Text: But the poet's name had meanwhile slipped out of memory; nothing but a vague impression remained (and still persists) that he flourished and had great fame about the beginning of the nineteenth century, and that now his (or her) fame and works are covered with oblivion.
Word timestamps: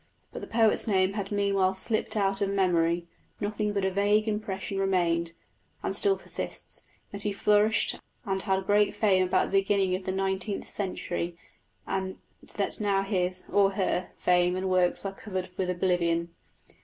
But 0.31 0.41
the 0.41 0.47
poet's 0.47 0.87
name 0.87 1.13
had 1.13 1.31
meanwhile 1.31 1.75
slipped 1.75 2.17
out 2.17 2.41
of 2.41 2.49
memory; 2.49 3.05
nothing 3.39 3.71
but 3.71 3.85
a 3.85 3.91
vague 3.91 4.27
impression 4.27 4.79
remained 4.79 5.33
(and 5.83 5.95
still 5.95 6.17
persists) 6.17 6.87
that 7.11 7.21
he 7.21 7.31
flourished 7.31 7.99
and 8.25 8.41
had 8.41 8.65
great 8.65 8.95
fame 8.95 9.23
about 9.23 9.51
the 9.51 9.59
beginning 9.59 9.93
of 9.93 10.05
the 10.05 10.11
nineteenth 10.11 10.67
century, 10.71 11.37
and 11.85 12.17
that 12.55 12.81
now 12.81 13.03
his 13.03 13.43
(or 13.51 13.73
her) 13.73 14.09
fame 14.17 14.55
and 14.55 14.71
works 14.71 15.05
are 15.05 15.13
covered 15.13 15.49
with 15.55 15.69
oblivion. 15.69 16.33